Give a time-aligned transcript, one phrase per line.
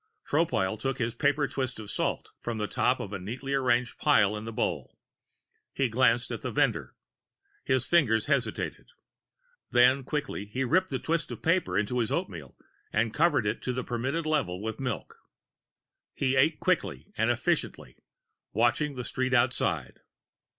[0.27, 4.35] Tropile took his paper twist of salt from the top of the neatly arranged pile
[4.35, 4.97] in the bowl.
[5.75, 6.95] He glanced at the vendor.
[7.65, 8.87] His fingers hesitated.
[9.69, 12.57] Then, quickly, he ripped the twist of paper into his oatmeal
[12.91, 15.19] and covered it to the permitted level with the milk.
[16.15, 17.95] He ate quickly and efficiently,
[18.53, 19.99] watching the street outside.